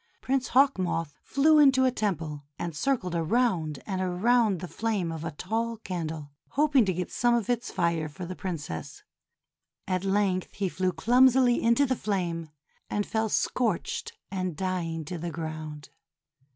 [0.19, 5.23] Prince Hawk Moth flew into a temple, and circled around and around the flame of
[5.23, 9.03] a tall candle, hoping to get some of its fire for the Princess,
[9.87, 12.49] at length he flew clum sily into the flame,
[12.89, 15.89] and fell scorched and dying to the ground.